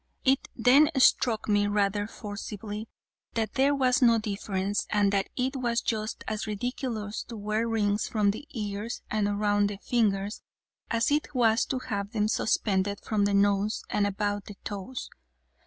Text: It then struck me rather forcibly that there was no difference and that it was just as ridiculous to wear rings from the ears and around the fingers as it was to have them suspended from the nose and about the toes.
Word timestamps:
It 0.25 0.47
then 0.55 0.89
struck 0.97 1.47
me 1.47 1.67
rather 1.67 2.07
forcibly 2.07 2.89
that 3.35 3.53
there 3.53 3.75
was 3.75 4.01
no 4.01 4.17
difference 4.17 4.87
and 4.89 5.11
that 5.13 5.29
it 5.35 5.55
was 5.55 5.79
just 5.79 6.23
as 6.27 6.47
ridiculous 6.47 7.21
to 7.25 7.37
wear 7.37 7.69
rings 7.69 8.07
from 8.07 8.31
the 8.31 8.47
ears 8.49 9.03
and 9.11 9.27
around 9.27 9.67
the 9.69 9.77
fingers 9.77 10.41
as 10.89 11.11
it 11.11 11.35
was 11.35 11.65
to 11.65 11.77
have 11.77 12.13
them 12.13 12.27
suspended 12.27 12.99
from 13.03 13.25
the 13.25 13.35
nose 13.35 13.83
and 13.91 14.07
about 14.07 14.45
the 14.45 14.55
toes. 14.63 15.07